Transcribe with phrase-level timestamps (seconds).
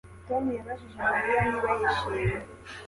[0.27, 2.33] Tom yabajije Mariya niba yishimye